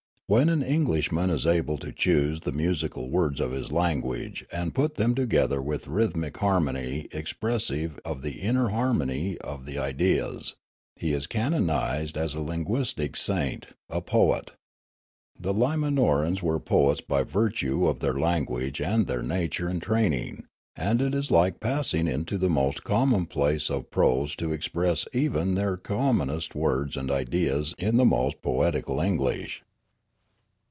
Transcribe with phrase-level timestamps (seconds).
[0.27, 4.95] When an Englishman is able to choose the musical words of his language and put
[4.95, 10.55] them together with rhythmic harmony expressive of the inner harmony of the ideas,
[10.95, 14.51] he is canonised as a linguistic saint, a poet.
[15.37, 20.45] The Limanorans were poets by virtue of their lan guage and their nature and training,
[20.77, 25.75] and it is like passing into the most commonplace of prose to express even their
[25.75, 29.63] conunonest words and ideas in the most poetical English.